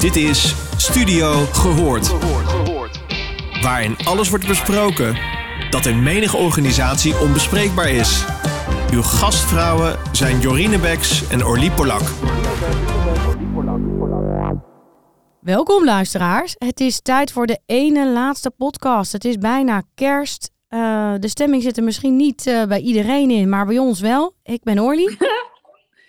Dit 0.00 0.16
is 0.16 0.54
Studio 0.76 1.32
Gehoord. 1.52 2.08
Waarin 3.62 3.96
alles 4.04 4.30
wordt 4.30 4.46
besproken 4.46 5.18
dat 5.70 5.86
in 5.86 6.02
menige 6.02 6.36
organisatie 6.36 7.18
onbespreekbaar 7.18 7.90
is. 7.90 8.24
Uw 8.92 9.02
gastvrouwen 9.02 9.98
zijn 10.12 10.40
Jorine 10.40 10.78
Beks 10.78 11.28
en 11.28 11.44
Orlie 11.44 11.70
Polak. 11.70 12.02
Welkom 15.40 15.84
luisteraars. 15.84 16.54
Het 16.58 16.80
is 16.80 17.00
tijd 17.00 17.32
voor 17.32 17.46
de 17.46 17.58
ene 17.66 18.10
laatste 18.10 18.50
podcast. 18.50 19.12
Het 19.12 19.24
is 19.24 19.38
bijna 19.38 19.82
kerst. 19.94 20.50
Uh, 20.70 21.14
de 21.18 21.28
stemming 21.28 21.62
zit 21.62 21.76
er 21.76 21.84
misschien 21.84 22.16
niet 22.16 22.46
uh, 22.46 22.64
bij 22.64 22.80
iedereen 22.80 23.30
in, 23.30 23.48
maar 23.48 23.66
bij 23.66 23.78
ons 23.78 24.00
wel. 24.00 24.34
Ik 24.42 24.62
ben 24.62 24.78
Orly. 24.78 25.16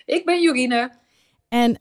Ik 0.06 0.26
ben 0.26 0.42
Jorine. 0.42 1.01
En 1.52 1.70
uh, 1.72 1.78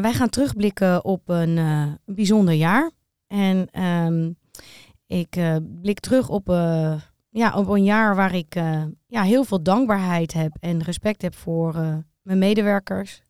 wij 0.00 0.12
gaan 0.12 0.28
terugblikken 0.28 1.04
op 1.04 1.28
een 1.28 1.58
bijzonder 2.04 2.54
jaar. 2.54 2.90
En 3.26 3.68
ehm, 3.70 4.32
ik 5.06 5.36
blik 5.80 6.00
terug 6.00 6.28
op, 6.28 6.46
ja, 7.30 7.54
op 7.54 7.68
een 7.68 7.84
jaar 7.84 8.16
waar 8.16 8.34
ik 8.34 8.54
ja, 9.06 9.22
heel 9.22 9.44
veel 9.44 9.62
dankbaarheid 9.62 10.32
heb 10.32 10.56
en 10.60 10.82
respect 10.82 11.22
heb 11.22 11.34
voor 11.34 11.74
mijn 12.22 12.38
medewerkers, 12.38 13.22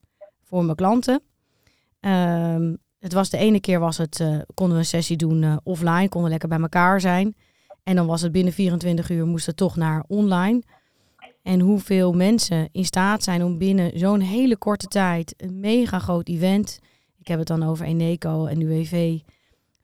voor 0.42 0.64
mijn 0.64 0.76
klanten. 0.76 1.22
Um, 2.00 2.78
het 2.98 3.12
was 3.12 3.30
de 3.30 3.38
ene 3.38 3.60
keer 3.60 3.80
was 3.80 3.96
het, 3.96 4.16
konden 4.54 4.74
we 4.74 4.82
een 4.82 4.84
sessie 4.84 5.16
doen 5.16 5.60
offline, 5.62 6.08
konden 6.08 6.30
lekker 6.30 6.48
bij 6.48 6.60
elkaar 6.60 7.00
zijn. 7.00 7.34
En 7.82 7.96
dan 7.96 8.06
was 8.06 8.20
het 8.20 8.32
binnen 8.32 8.52
24 8.52 9.10
uur 9.10 9.26
moest 9.26 9.46
het 9.46 9.56
toch 9.56 9.76
naar 9.76 10.04
online. 10.06 10.62
En 11.44 11.60
hoeveel 11.60 12.12
mensen 12.12 12.68
in 12.72 12.84
staat 12.84 13.22
zijn 13.22 13.44
om 13.44 13.58
binnen 13.58 13.98
zo'n 13.98 14.20
hele 14.20 14.56
korte 14.56 14.86
tijd 14.86 15.34
een 15.36 15.60
mega 15.60 15.98
groot 15.98 16.28
event. 16.28 16.78
Ik 17.18 17.28
heb 17.28 17.38
het 17.38 17.48
dan 17.48 17.62
over 17.62 17.86
Eneco 17.86 18.46
en 18.46 18.60
UWV. 18.60 19.18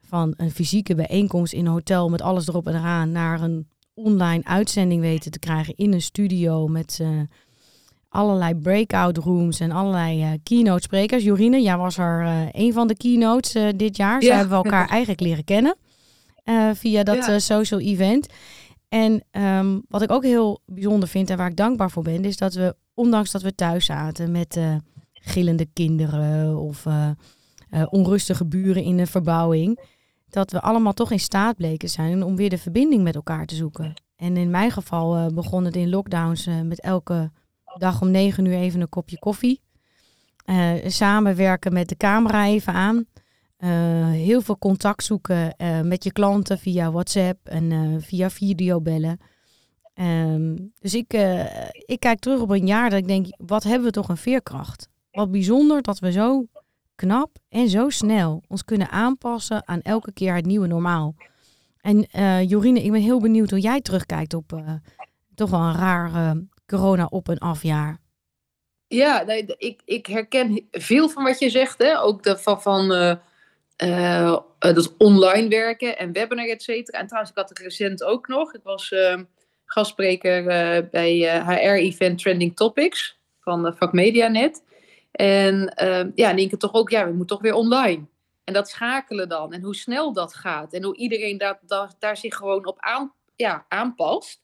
Van 0.01 0.33
een 0.37 0.51
fysieke 0.51 0.95
bijeenkomst 0.95 1.53
in 1.53 1.65
een 1.65 1.71
hotel 1.71 2.09
met 2.09 2.21
alles 2.21 2.47
erop 2.47 2.67
en 2.67 2.75
eraan. 2.75 3.11
Naar 3.11 3.41
een 3.41 3.67
online 3.93 4.43
uitzending 4.45 5.01
weten 5.01 5.31
te 5.31 5.39
krijgen 5.39 5.75
in 5.75 5.93
een 5.93 6.01
studio 6.01 6.67
met 6.67 6.99
uh, 7.01 7.09
allerlei 8.09 8.55
breakout 8.55 9.17
rooms 9.17 9.59
en 9.59 9.71
allerlei 9.71 10.23
uh, 10.23 10.31
keynote 10.43 10.81
sprekers. 10.83 11.23
Jorine, 11.23 11.61
jij 11.61 11.77
was 11.77 11.97
er 11.97 12.21
uh, 12.21 12.41
een 12.51 12.73
van 12.73 12.87
de 12.87 12.97
keynotes 12.97 13.73
dit 13.75 13.97
jaar. 13.97 14.21
Ja. 14.21 14.27
Ze 14.27 14.33
hebben 14.33 14.57
we 14.57 14.63
elkaar 14.63 14.87
eigenlijk 14.87 15.21
leren 15.21 15.43
kennen 15.43 15.75
via 16.73 17.03
dat 17.03 17.25
ja. 17.25 17.39
social 17.39 17.79
event. 17.79 18.27
En 18.91 19.23
um, 19.31 19.83
wat 19.87 20.01
ik 20.01 20.11
ook 20.11 20.23
heel 20.23 20.61
bijzonder 20.65 21.09
vind 21.09 21.29
en 21.29 21.37
waar 21.37 21.49
ik 21.49 21.55
dankbaar 21.55 21.91
voor 21.91 22.03
ben, 22.03 22.25
is 22.25 22.37
dat 22.37 22.53
we, 22.53 22.75
ondanks 22.93 23.31
dat 23.31 23.41
we 23.41 23.55
thuis 23.55 23.85
zaten 23.85 24.31
met 24.31 24.59
gillende 25.13 25.65
kinderen 25.73 26.57
of 26.57 26.85
onrustige 27.89 28.45
buren 28.45 28.83
in 28.83 28.97
de 28.97 29.07
verbouwing, 29.07 29.79
dat 30.29 30.51
we 30.51 30.61
allemaal 30.61 30.93
toch 30.93 31.11
in 31.11 31.19
staat 31.19 31.55
bleken 31.55 31.89
zijn 31.89 32.23
om 32.23 32.35
weer 32.35 32.49
de 32.49 32.57
verbinding 32.57 33.03
met 33.03 33.15
elkaar 33.15 33.45
te 33.45 33.55
zoeken. 33.55 33.93
En 34.15 34.37
in 34.37 34.49
mijn 34.49 34.71
geval 34.71 35.33
begon 35.33 35.65
het 35.65 35.75
in 35.75 35.89
lockdowns 35.89 36.49
met 36.63 36.81
elke 36.81 37.31
dag 37.77 38.01
om 38.01 38.11
negen 38.11 38.45
uur 38.45 38.53
even 38.53 38.81
een 38.81 38.89
kopje 38.89 39.19
koffie. 39.19 39.61
Samenwerken 40.85 41.73
met 41.73 41.89
de 41.89 41.97
camera 41.97 42.45
even 42.45 42.73
aan. 42.73 43.05
Uh, 43.63 44.09
heel 44.09 44.41
veel 44.41 44.57
contact 44.57 45.03
zoeken 45.03 45.55
uh, 45.57 45.81
met 45.81 46.03
je 46.03 46.11
klanten 46.11 46.57
via 46.57 46.91
WhatsApp 46.91 47.47
en 47.47 47.97
via 48.01 48.29
videobellen. 48.29 49.19
Um, 49.93 50.73
dus 50.79 50.93
ik, 50.93 51.13
ik 51.85 51.99
kijk 51.99 52.19
terug 52.19 52.39
op 52.39 52.49
een 52.49 52.67
jaar 52.67 52.89
dat 52.89 52.99
ik 52.99 53.07
denk, 53.07 53.25
wat 53.37 53.63
hebben 53.63 53.83
we 53.83 53.91
toch 53.91 54.09
een 54.09 54.17
veerkracht. 54.17 54.87
Wat 55.11 55.31
bijzonder 55.31 55.81
dat 55.81 55.99
we 55.99 56.11
zo 56.11 56.45
knap 56.95 57.37
en 57.49 57.69
zo 57.69 57.89
snel 57.89 58.43
ons 58.47 58.63
kunnen 58.63 58.89
aanpassen 58.89 59.67
aan 59.67 59.81
elke 59.81 60.11
keer 60.13 60.35
het 60.35 60.45
nieuwe 60.45 60.67
normaal. 60.67 61.15
En 61.81 61.99
Jorine, 62.47 62.83
ik 62.83 62.91
ben 62.91 63.01
heel 63.01 63.19
benieuwd 63.19 63.49
hoe 63.49 63.59
jij 63.59 63.81
terugkijkt 63.81 64.33
op 64.33 64.61
toch 65.35 65.49
wel 65.49 65.59
een 65.59 65.75
raar 65.75 66.35
corona 66.65 67.05
op 67.05 67.29
en 67.29 67.37
af 67.37 67.63
jaar? 67.63 67.99
Ja, 68.87 69.27
ik, 69.57 69.81
ik 69.85 70.05
herken 70.05 70.67
veel 70.71 71.09
van 71.09 71.23
wat 71.23 71.39
je 71.39 71.49
zegt. 71.49 71.77
Hè? 71.77 71.99
Ook 71.99 72.23
de, 72.23 72.37
van, 72.37 72.61
van 72.61 73.19
uh, 73.83 74.39
dat 74.59 74.95
online 74.97 75.47
werken 75.47 75.97
en 75.97 76.11
webinar, 76.11 76.47
et 76.47 76.63
cetera. 76.63 76.99
En 76.99 77.05
trouwens, 77.05 77.31
ik 77.31 77.37
had 77.37 77.49
het 77.49 77.59
recent 77.59 78.03
ook 78.03 78.27
nog. 78.27 78.53
Ik 78.53 78.63
was 78.63 78.91
uh, 78.91 79.17
gastspreker 79.65 80.43
bij 80.89 81.41
HR-event 81.45 82.21
Trending 82.21 82.55
Topics 82.55 83.19
van 83.39 83.75
Vak 83.77 83.93
Medianet. 83.93 84.63
En 85.11 85.73
ja, 86.15 86.29
en 86.29 86.35
denk 86.35 86.51
ik 86.51 86.59
toch 86.59 86.73
ook, 86.73 86.89
ja, 86.89 87.03
we 87.05 87.09
moeten 87.09 87.27
toch 87.27 87.41
weer 87.41 87.53
online. 87.53 88.05
En 88.43 88.53
dat 88.53 88.69
schakelen 88.69 89.29
dan. 89.29 89.53
En 89.53 89.61
hoe 89.61 89.75
snel 89.75 90.13
dat 90.13 90.33
gaat. 90.33 90.73
En 90.73 90.83
hoe 90.83 90.97
iedereen 90.97 91.37
daar 91.99 92.17
zich 92.17 92.35
gewoon 92.35 92.65
op 92.65 92.77
aan, 92.79 93.13
ja, 93.35 93.65
aanpast 93.69 94.41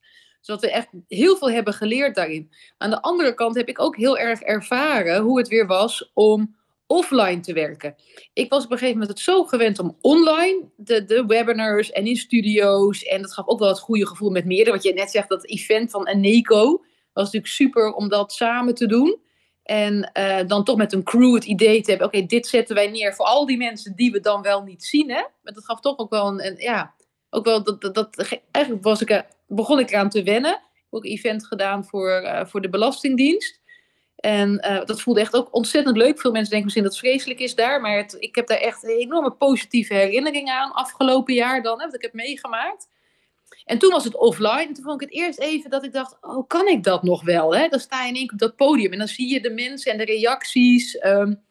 zodat 0.47 0.61
we 0.61 0.71
echt 0.71 0.87
heel 1.07 1.37
veel 1.37 1.51
hebben 1.51 1.73
geleerd 1.73 2.15
daarin. 2.15 2.51
Aan 2.77 2.89
de 2.89 3.01
andere 3.01 3.33
kant 3.33 3.55
heb 3.55 3.67
ik 3.67 3.81
ook 3.81 3.95
heel 3.95 4.17
erg 4.17 4.41
ervaren 4.41 5.21
hoe 5.21 5.37
het 5.37 5.47
weer 5.47 5.67
was 5.67 6.11
om 6.13 6.56
offline 6.87 7.39
te 7.39 7.53
werken. 7.53 7.95
Ik 8.33 8.49
was 8.49 8.65
op 8.65 8.71
een 8.71 8.77
gegeven 8.77 8.99
moment 8.99 9.17
het 9.17 9.25
zo 9.25 9.43
gewend 9.43 9.79
om 9.79 9.97
online 10.01 10.69
de, 10.75 11.05
de 11.05 11.25
webinars 11.25 11.91
en 11.91 12.05
in 12.05 12.15
studio's. 12.15 13.03
En 13.03 13.21
dat 13.21 13.33
gaf 13.33 13.47
ook 13.47 13.59
wel 13.59 13.67
het 13.67 13.79
goede 13.79 14.07
gevoel 14.07 14.29
met 14.29 14.45
meerdere. 14.45 14.71
Wat 14.71 14.83
je 14.83 14.93
net 14.93 15.11
zegt, 15.11 15.29
dat 15.29 15.45
event 15.45 15.91
van 15.91 16.07
Eneco 16.07 16.83
was 17.13 17.23
natuurlijk 17.23 17.53
super 17.53 17.93
om 17.93 18.09
dat 18.09 18.33
samen 18.33 18.75
te 18.75 18.87
doen. 18.87 19.19
En 19.63 20.11
uh, 20.13 20.39
dan 20.47 20.63
toch 20.63 20.77
met 20.77 20.93
een 20.93 21.03
crew 21.03 21.33
het 21.33 21.45
idee 21.45 21.81
te 21.81 21.89
hebben: 21.89 22.07
oké, 22.07 22.25
dit 22.25 22.47
zetten 22.47 22.75
wij 22.75 22.87
neer 22.87 23.13
voor 23.13 23.25
al 23.25 23.45
die 23.45 23.57
mensen 23.57 23.95
die 23.95 24.11
we 24.11 24.19
dan 24.19 24.41
wel 24.41 24.63
niet 24.63 24.83
zien. 24.83 25.09
Hè? 25.09 25.21
Maar 25.41 25.53
dat 25.53 25.65
gaf 25.65 25.79
toch 25.79 25.97
ook 25.97 26.09
wel 26.09 26.41
een, 26.41 26.55
ja, 26.57 26.93
ook 27.29 27.45
wel 27.45 27.63
dat, 27.63 27.81
dat, 27.81 28.39
eigenlijk 28.51 28.83
was 28.83 29.01
ik, 29.01 29.25
begon 29.47 29.79
ik 29.79 29.89
eraan 29.89 30.09
te 30.09 30.23
wennen. 30.23 30.51
Ik 30.51 30.73
heb 30.73 30.93
ook 30.93 31.05
een 31.05 31.11
event 31.11 31.45
gedaan 31.45 31.85
voor, 31.85 32.21
uh, 32.23 32.45
voor 32.45 32.61
de 32.61 32.69
Belastingdienst. 32.69 33.61
En 34.17 34.65
uh, 34.69 34.85
dat 34.85 35.01
voelde 35.01 35.19
echt 35.19 35.35
ook 35.35 35.47
ontzettend 35.51 35.97
leuk. 35.97 36.19
Veel 36.19 36.31
mensen 36.31 36.49
denken 36.49 36.63
misschien 36.63 36.83
dat 36.83 36.93
het 36.93 37.01
vreselijk 37.01 37.39
is 37.39 37.55
daar. 37.55 37.81
Maar 37.81 37.97
het, 37.97 38.15
ik 38.19 38.35
heb 38.35 38.47
daar 38.47 38.57
echt 38.57 38.83
enorme 38.83 39.31
positieve 39.31 39.93
herinneringen 39.93 40.53
aan 40.53 40.71
afgelopen 40.71 41.33
jaar 41.33 41.61
dan. 41.61 41.79
Hè, 41.79 41.85
wat 41.85 41.95
ik 41.95 42.01
heb 42.01 42.13
meegemaakt. 42.13 42.87
En 43.65 43.77
toen 43.77 43.91
was 43.91 44.03
het 44.03 44.15
offline. 44.17 44.65
En 44.67 44.73
toen 44.73 44.83
vond 44.83 45.01
ik 45.01 45.09
het 45.09 45.17
eerst 45.17 45.39
even 45.39 45.69
dat 45.69 45.83
ik 45.83 45.93
dacht, 45.93 46.17
oh, 46.21 46.47
kan 46.47 46.67
ik 46.67 46.83
dat 46.83 47.03
nog 47.03 47.23
wel? 47.23 47.55
Hè? 47.55 47.67
Dan 47.67 47.79
sta 47.79 48.01
je 48.03 48.09
in 48.09 48.15
één 48.15 48.25
keer 48.25 48.33
op 48.33 48.39
dat 48.39 48.55
podium 48.55 48.91
en 48.91 48.97
dan 48.97 49.07
zie 49.07 49.33
je 49.33 49.41
de 49.41 49.49
mensen 49.49 49.91
en 49.91 49.97
de 49.97 50.05
reacties. 50.05 51.05
Um, 51.05 51.41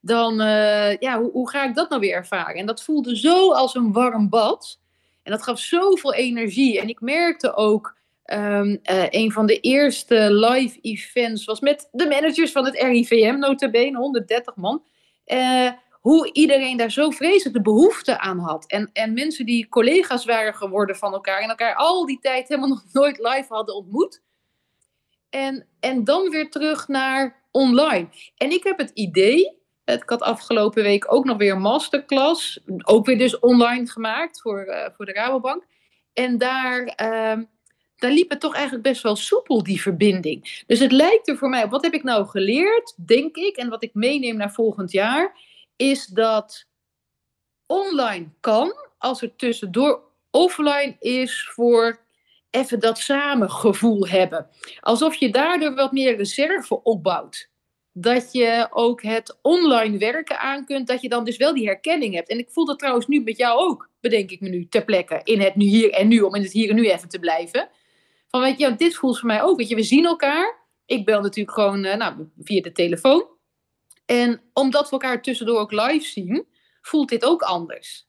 dan, 0.00 0.40
uh, 0.40 0.96
ja, 0.96 1.20
hoe, 1.20 1.30
hoe 1.30 1.50
ga 1.50 1.64
ik 1.64 1.74
dat 1.74 1.88
nou 1.88 2.00
weer 2.00 2.14
ervaren? 2.14 2.54
En 2.54 2.66
dat 2.66 2.82
voelde 2.82 3.16
zo 3.16 3.52
als 3.52 3.74
een 3.74 3.92
warm 3.92 4.28
bad. 4.28 4.80
En 5.22 5.32
dat 5.32 5.42
gaf 5.42 5.58
zoveel 5.60 6.14
energie. 6.14 6.80
En 6.80 6.88
ik 6.88 7.00
merkte 7.00 7.54
ook, 7.54 7.96
um, 8.32 8.78
uh, 8.90 9.06
een 9.10 9.32
van 9.32 9.46
de 9.46 9.60
eerste 9.60 10.32
live 10.32 10.78
events 10.80 11.44
was 11.44 11.60
met 11.60 11.88
de 11.92 12.06
managers 12.06 12.52
van 12.52 12.64
het 12.64 12.74
RIVM, 12.74 13.38
notabene, 13.38 13.98
130 13.98 14.56
man. 14.56 14.82
Uh, 15.26 15.70
hoe 15.90 16.32
iedereen 16.32 16.76
daar 16.76 16.90
zo 16.90 17.10
vreselijk 17.10 17.56
de 17.56 17.62
behoefte 17.62 18.18
aan 18.18 18.38
had. 18.38 18.66
En, 18.66 18.90
en 18.92 19.12
mensen 19.12 19.46
die 19.46 19.68
collega's 19.68 20.24
waren 20.24 20.54
geworden 20.54 20.96
van 20.96 21.12
elkaar 21.12 21.40
en 21.40 21.48
elkaar 21.48 21.74
al 21.74 22.06
die 22.06 22.18
tijd 22.20 22.48
helemaal 22.48 22.68
nog 22.76 22.84
nooit 22.92 23.18
live 23.18 23.46
hadden 23.48 23.74
ontmoet. 23.74 24.22
En, 25.30 25.66
en 25.80 26.04
dan 26.04 26.30
weer 26.30 26.50
terug 26.50 26.88
naar 26.88 27.44
online. 27.50 28.08
En 28.36 28.50
ik 28.50 28.64
heb 28.64 28.78
het 28.78 28.90
idee 28.94 29.58
ik 29.94 30.08
had 30.10 30.22
afgelopen 30.22 30.82
week 30.82 31.12
ook 31.12 31.24
nog 31.24 31.36
weer 31.36 31.52
een 31.52 31.60
masterclass. 31.60 32.60
Ook 32.82 33.06
weer 33.06 33.18
dus 33.18 33.38
online 33.38 33.86
gemaakt 33.86 34.40
voor, 34.40 34.66
uh, 34.66 34.86
voor 34.96 35.06
de 35.06 35.12
Rabobank. 35.12 35.66
En 36.12 36.38
daar, 36.38 36.94
uh, 37.02 37.44
daar 37.98 38.10
liep 38.10 38.30
het 38.30 38.40
toch 38.40 38.54
eigenlijk 38.54 38.84
best 38.84 39.02
wel 39.02 39.16
soepel, 39.16 39.62
die 39.62 39.80
verbinding. 39.80 40.62
Dus 40.66 40.78
het 40.78 40.92
lijkt 40.92 41.28
er 41.28 41.36
voor 41.36 41.48
mij 41.48 41.68
Wat 41.68 41.82
heb 41.82 41.94
ik 41.94 42.02
nou 42.02 42.26
geleerd, 42.26 42.94
denk 43.06 43.36
ik, 43.36 43.56
en 43.56 43.68
wat 43.68 43.82
ik 43.82 43.94
meeneem 43.94 44.36
naar 44.36 44.52
volgend 44.52 44.92
jaar, 44.92 45.36
is 45.76 46.06
dat 46.06 46.66
online 47.66 48.28
kan, 48.40 48.72
als 48.98 49.22
er 49.22 49.36
tussendoor 49.36 50.02
offline 50.30 50.96
is 50.98 51.48
voor 51.54 52.00
even 52.50 52.80
dat 52.80 52.98
samengevoel 52.98 54.08
hebben. 54.08 54.48
Alsof 54.80 55.14
je 55.14 55.30
daardoor 55.30 55.74
wat 55.74 55.92
meer 55.92 56.16
reserve 56.16 56.82
opbouwt 56.82 57.50
dat 58.00 58.32
je 58.32 58.66
ook 58.70 59.02
het 59.02 59.38
online 59.42 59.98
werken 59.98 60.38
aan 60.38 60.64
kunt, 60.64 60.86
dat 60.86 61.02
je 61.02 61.08
dan 61.08 61.24
dus 61.24 61.36
wel 61.36 61.54
die 61.54 61.66
herkenning 61.66 62.14
hebt. 62.14 62.28
En 62.28 62.38
ik 62.38 62.50
voel 62.50 62.64
dat 62.64 62.78
trouwens 62.78 63.06
nu 63.06 63.20
met 63.20 63.36
jou 63.36 63.58
ook, 63.58 63.90
bedenk 64.00 64.30
ik 64.30 64.40
me 64.40 64.48
nu, 64.48 64.66
ter 64.68 64.84
plekke, 64.84 65.20
in 65.24 65.40
het 65.40 65.56
nu 65.56 65.64
hier 65.64 65.90
en 65.90 66.08
nu, 66.08 66.20
om 66.20 66.34
in 66.34 66.42
het 66.42 66.52
hier 66.52 66.70
en 66.70 66.74
nu 66.74 66.90
even 66.90 67.08
te 67.08 67.18
blijven. 67.18 67.68
Van 68.28 68.40
weet 68.40 68.58
je, 68.58 68.74
dit 68.74 68.94
voelt 68.94 69.18
voor 69.18 69.26
mij 69.26 69.42
ook, 69.42 69.56
weet 69.56 69.68
je, 69.68 69.74
we 69.74 69.82
zien 69.82 70.04
elkaar. 70.04 70.66
Ik 70.86 71.04
bel 71.04 71.20
natuurlijk 71.20 71.56
gewoon 71.56 71.84
uh, 71.84 71.94
nou, 71.94 72.28
via 72.42 72.62
de 72.62 72.72
telefoon. 72.72 73.26
En 74.06 74.40
omdat 74.52 74.84
we 74.84 74.90
elkaar 74.90 75.22
tussendoor 75.22 75.58
ook 75.58 75.72
live 75.72 76.06
zien, 76.06 76.46
voelt 76.80 77.08
dit 77.08 77.24
ook 77.24 77.42
anders. 77.42 78.06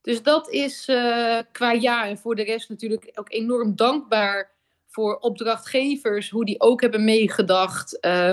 Dus 0.00 0.22
dat 0.22 0.50
is 0.50 0.88
uh, 0.88 1.38
qua 1.52 1.72
ja 1.72 2.06
en 2.06 2.18
voor 2.18 2.34
de 2.34 2.42
rest 2.42 2.68
natuurlijk 2.68 3.10
ook 3.14 3.32
enorm 3.32 3.76
dankbaar 3.76 4.52
voor 4.86 5.16
opdrachtgevers, 5.16 6.30
hoe 6.30 6.44
die 6.44 6.60
ook 6.60 6.80
hebben 6.80 7.04
meegedacht. 7.04 7.98
Uh, 8.00 8.28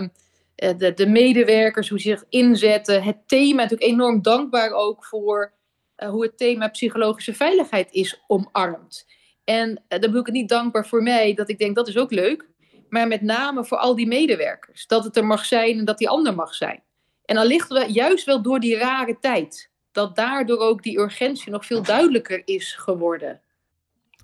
eh, 0.56 0.78
de, 0.78 0.94
de 0.94 1.08
medewerkers, 1.08 1.90
hoe 1.90 2.00
ze 2.00 2.10
zich 2.10 2.24
inzetten. 2.30 3.04
Het 3.04 3.28
thema, 3.28 3.62
natuurlijk 3.62 3.92
enorm 3.92 4.22
dankbaar 4.22 4.72
ook 4.72 5.06
voor 5.06 5.54
hoe 5.96 6.24
het 6.24 6.38
thema 6.38 6.68
psychologische 6.68 7.34
veiligheid 7.34 7.92
is 7.92 8.24
omarmd. 8.28 9.06
En 9.44 9.70
uh, 9.70 9.76
dan 9.88 10.00
bedoel 10.00 10.20
ik 10.20 10.26
het 10.26 10.36
niet 10.36 10.50
dankbaar 10.50 10.88
voor 10.88 11.04
mij, 11.04 11.34
dat 11.34 11.50
ik 11.50 11.58
denk 11.58 11.76
dat 11.76 11.88
is 11.88 11.98
ook 11.98 12.12
leuk. 12.12 12.50
Maar 12.90 13.08
met 13.08 13.22
name 13.22 13.66
voor 13.66 13.78
al 13.78 13.96
die 13.96 14.08
medewerkers. 14.08 14.88
Dat 14.88 15.04
het 15.04 15.18
er 15.18 15.26
mag 15.26 15.46
zijn 15.46 15.78
en 15.78 15.86
dat 15.86 15.98
die 15.98 16.10
ander 16.10 16.36
mag 16.36 16.56
zijn. 16.56 16.84
En 17.26 17.36
dan 17.36 17.46
ligt 17.46 17.68
we 17.68 17.86
juist 17.88 18.26
wel 18.26 18.42
door 18.42 18.60
die 18.60 18.78
rare 18.78 19.18
tijd. 19.20 19.70
Dat 19.92 20.16
daardoor 20.16 20.58
ook 20.58 20.84
die 20.84 21.00
urgentie 21.00 21.52
nog 21.52 21.66
veel 21.66 21.84
duidelijker 21.84 22.42
is 22.46 22.74
geworden. 22.74 23.42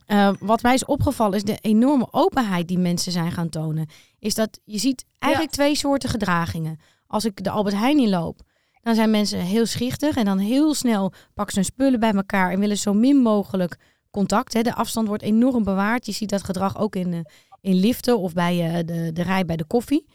Uh, 0.08 0.34
wat 0.40 0.62
mij 0.62 0.74
is 0.74 0.86
opgevallen 0.86 1.36
is 1.36 1.44
de 1.44 1.58
enorme 1.62 2.08
openheid 2.12 2.68
die 2.68 2.78
mensen 2.78 3.12
zijn 3.12 3.32
gaan 3.32 3.50
tonen. 3.50 3.90
Is 4.20 4.36
dat 4.36 4.60
je 4.64 4.78
ziet 4.78 5.06
eigenlijk 5.20 5.56
ja. 5.56 5.64
twee 5.64 5.76
soorten 5.76 6.10
gedragingen. 6.10 6.80
Als 7.08 7.26
ik 7.26 7.44
de 7.44 7.50
Albert 7.50 7.76
Heijn 7.76 8.00
inloop, 8.00 8.40
dan 8.82 8.96
zijn 8.96 9.10
mensen 9.10 9.40
heel 9.40 9.66
schichtig 9.66 10.16
en 10.16 10.26
dan 10.26 10.38
heel 10.38 10.74
snel 10.74 11.14
pakken 11.34 11.54
ze 11.54 11.60
hun 11.60 11.70
spullen 11.70 12.00
bij 12.00 12.14
elkaar 12.14 12.52
en 12.52 12.60
willen 12.60 12.78
zo 12.78 12.94
min 12.94 13.18
mogelijk 13.18 13.78
contact. 14.18 14.54
Hè. 14.54 14.62
De 14.62 14.76
afstand 14.76 15.08
wordt 15.08 15.24
enorm 15.24 15.64
bewaard. 15.64 16.06
Je 16.06 16.12
ziet 16.12 16.30
dat 16.30 16.44
gedrag 16.44 16.78
ook 16.78 16.96
in, 16.96 17.12
uh, 17.12 17.20
in 17.62 17.76
liften 17.76 18.20
of 18.20 18.34
bij 18.34 18.56
uh, 18.68 18.86
de, 18.86 19.14
de 19.14 19.22
rij 19.22 19.46
bij 19.46 19.56
de 19.56 19.66
koffie. 19.66 20.06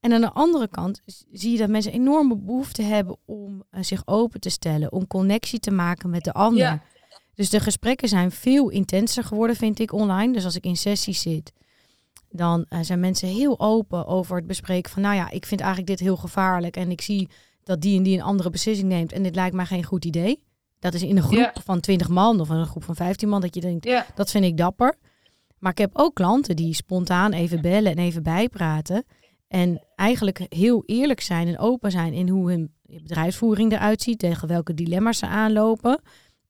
En 0.00 0.12
aan 0.12 0.20
de 0.20 0.32
andere 0.32 0.68
kant 0.68 1.02
zie 1.32 1.52
je 1.52 1.58
dat 1.58 1.68
mensen 1.68 1.92
enorme 1.92 2.36
behoefte 2.36 2.82
hebben 2.82 3.16
om 3.24 3.62
uh, 3.70 3.82
zich 3.82 4.02
open 4.04 4.40
te 4.40 4.50
stellen, 4.50 4.92
om 4.92 5.06
connectie 5.06 5.58
te 5.58 5.70
maken 5.70 6.10
met 6.10 6.24
de 6.24 6.32
ander. 6.32 6.62
Ja. 6.62 6.82
Dus 7.34 7.50
de 7.50 7.60
gesprekken 7.60 8.08
zijn 8.08 8.30
veel 8.30 8.68
intenser 8.68 9.24
geworden, 9.24 9.56
vind 9.56 9.78
ik, 9.78 9.92
online. 9.92 10.32
Dus 10.32 10.44
als 10.44 10.56
ik 10.56 10.64
in 10.64 10.76
sessies 10.76 11.20
zit, 11.20 11.52
dan 12.30 12.66
uh, 12.70 12.78
zijn 12.82 13.00
mensen 13.00 13.28
heel 13.28 13.60
open 13.60 14.06
over 14.06 14.36
het 14.36 14.46
bespreken 14.46 14.90
van, 14.90 15.02
nou 15.02 15.14
ja, 15.14 15.30
ik 15.30 15.46
vind 15.46 15.60
eigenlijk 15.60 15.90
dit 15.90 16.00
heel 16.00 16.16
gevaarlijk 16.16 16.76
en 16.76 16.90
ik 16.90 17.00
zie 17.00 17.28
dat 17.64 17.80
die 17.80 17.96
en 17.96 18.02
die 18.02 18.16
een 18.16 18.22
andere 18.22 18.50
beslissing 18.50 18.88
neemt 18.88 19.12
en 19.12 19.22
dit 19.22 19.34
lijkt 19.34 19.54
mij 19.54 19.66
geen 19.66 19.84
goed 19.84 20.04
idee. 20.04 20.42
Dat 20.78 20.94
is 20.94 21.02
in 21.02 21.16
een 21.16 21.22
groep 21.22 21.52
van 21.64 21.80
20 21.80 22.08
man 22.08 22.40
of 22.40 22.48
een 22.48 22.66
groep 22.66 22.84
van 22.84 22.94
15 22.94 23.28
man 23.28 23.40
dat 23.40 23.54
je 23.54 23.60
denkt, 23.60 23.84
ja. 23.84 24.06
dat 24.14 24.30
vind 24.30 24.44
ik 24.44 24.56
dapper. 24.56 24.94
Maar 25.58 25.70
ik 25.70 25.78
heb 25.78 25.90
ook 25.92 26.14
klanten 26.14 26.56
die 26.56 26.74
spontaan 26.74 27.32
even 27.32 27.60
bellen 27.60 27.92
en 27.92 27.98
even 27.98 28.22
bijpraten. 28.22 29.04
En 29.48 29.82
eigenlijk 29.94 30.46
heel 30.48 30.82
eerlijk 30.86 31.20
zijn 31.20 31.48
en 31.48 31.58
open 31.58 31.90
zijn 31.90 32.12
in 32.12 32.28
hoe 32.28 32.50
hun 32.50 32.74
bedrijfsvoering 32.82 33.72
eruit 33.72 34.02
ziet, 34.02 34.18
tegen 34.18 34.48
welke 34.48 34.74
dilemma's 34.74 35.18
ze 35.18 35.26
aanlopen 35.26 36.00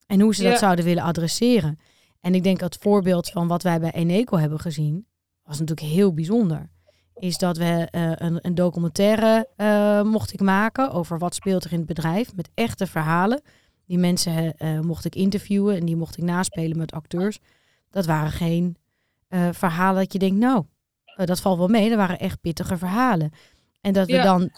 en 0.07 0.21
hoe 0.21 0.35
ze 0.35 0.43
dat 0.43 0.59
zouden 0.59 0.85
willen 0.85 1.03
adresseren. 1.03 1.79
En 2.21 2.35
ik 2.35 2.43
denk 2.43 2.59
dat 2.59 2.75
het 2.75 2.83
voorbeeld 2.83 3.31
van 3.31 3.49
wat 3.49 3.63
wij 3.63 3.81
bij 3.81 3.93
Eneco 3.93 4.37
hebben 4.37 4.61
gezien, 4.61 5.07
was 5.43 5.59
natuurlijk 5.59 5.89
heel 5.89 6.15
bijzonder. 6.15 6.71
Is 7.15 7.39
dat 7.39 7.57
we 7.57 7.89
uh, 7.91 8.13
een, 8.15 8.39
een, 8.41 8.55
documentaire 8.55 9.49
uh, 9.57 10.03
mocht 10.03 10.33
ik 10.33 10.41
maken 10.41 10.91
over 10.91 11.19
wat 11.19 11.35
speelt 11.35 11.65
er 11.65 11.73
in 11.73 11.79
het 11.79 11.87
bedrijf. 11.87 12.35
Met 12.35 12.51
echte 12.55 12.87
verhalen. 12.87 13.43
Die 13.87 13.99
mensen 13.99 14.55
uh, 14.59 14.81
mocht 14.81 15.05
ik 15.05 15.15
interviewen 15.15 15.77
en 15.77 15.85
die 15.85 15.97
mocht 15.97 16.17
ik 16.17 16.25
naspelen 16.25 16.77
met 16.77 16.93
acteurs. 16.93 17.39
Dat 17.91 18.07
waren 18.07 18.33
geen 18.33 18.77
verhalen 19.53 20.03
dat 20.03 20.13
je 20.13 20.19
denkt, 20.19 20.37
nou, 20.37 20.65
dat 21.17 21.41
valt 21.41 21.59
wel 21.59 21.69
mee. 21.69 21.89
Dat 21.89 21.99
waren 21.99 22.19
echt 22.19 22.41
pittige 22.41 22.77
verhalen. 22.77 23.31
En 23.81 23.93
dat 23.93 24.09
ja. 24.09 24.17
we 24.17 24.23
dan 24.23 24.51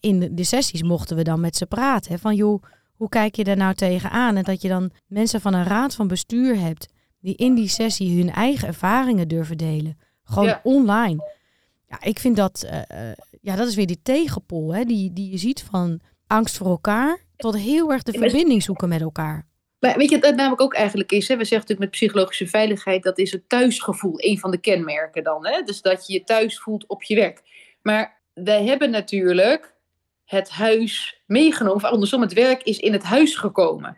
in 0.00 0.34
de 0.34 0.44
sessies 0.44 0.82
mochten 0.82 1.16
we 1.16 1.22
dan 1.22 1.40
met 1.40 1.56
ze 1.56 1.66
praten. 1.66 2.12
Hè, 2.12 2.18
van 2.18 2.34
joh, 2.34 2.62
hoe 2.94 3.08
kijk 3.08 3.36
je 3.36 3.44
daar 3.44 3.56
nou 3.56 3.74
tegenaan? 3.74 4.36
En 4.36 4.42
dat 4.42 4.62
je 4.62 4.68
dan 4.68 4.90
mensen 5.06 5.40
van 5.40 5.54
een 5.54 5.64
raad 5.64 5.94
van 5.94 6.08
bestuur 6.08 6.58
hebt 6.58 6.88
die 7.20 7.36
in 7.36 7.54
die 7.54 7.68
sessie 7.68 8.18
hun 8.18 8.30
eigen 8.30 8.68
ervaringen 8.68 9.28
durven 9.28 9.56
delen. 9.56 9.98
Gewoon 10.24 10.48
ja. 10.48 10.60
online. 10.62 11.30
Ja, 11.88 12.02
ik 12.02 12.18
vind 12.18 12.36
dat, 12.36 12.66
ja, 13.40 13.56
dat 13.56 13.68
is 13.68 13.74
weer 13.74 13.86
die 13.86 14.00
tegenpol, 14.02 14.74
hè, 14.74 14.84
die, 14.84 15.12
die 15.12 15.30
je 15.30 15.38
ziet 15.38 15.62
van 15.62 16.00
angst 16.32 16.56
voor 16.56 16.66
elkaar 16.66 17.20
tot 17.36 17.56
heel 17.56 17.92
erg 17.92 18.02
de 18.02 18.12
verbinding 18.18 18.62
zoeken 18.62 18.88
met 18.88 19.00
elkaar. 19.00 19.46
Maar 19.78 19.96
weet 19.96 20.10
je, 20.10 20.18
dat 20.18 20.34
namelijk 20.34 20.60
ook 20.60 20.74
eigenlijk 20.74 21.12
is, 21.12 21.28
hè, 21.28 21.36
we 21.36 21.44
zeggen 21.44 21.68
natuurlijk 21.68 21.80
met 21.80 21.90
psychologische 21.90 22.46
veiligheid, 22.46 23.02
dat 23.02 23.18
is 23.18 23.32
het 23.32 23.48
thuisgevoel, 23.48 24.14
een 24.16 24.38
van 24.38 24.50
de 24.50 24.58
kenmerken 24.58 25.24
dan. 25.24 25.46
Hè? 25.46 25.62
Dus 25.62 25.80
dat 25.80 26.06
je 26.06 26.12
je 26.12 26.24
thuis 26.24 26.60
voelt 26.60 26.86
op 26.86 27.02
je 27.02 27.14
werk. 27.14 27.42
Maar 27.82 28.20
wij 28.34 28.64
hebben 28.64 28.90
natuurlijk 28.90 29.74
het 30.24 30.50
huis 30.50 31.22
meegenomen, 31.26 31.84
of 31.84 31.90
andersom, 31.90 32.20
het 32.20 32.32
werk 32.32 32.62
is 32.62 32.78
in 32.78 32.92
het 32.92 33.02
huis 33.02 33.36
gekomen. 33.36 33.96